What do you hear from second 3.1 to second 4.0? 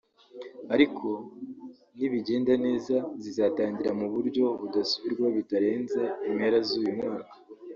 zizatangira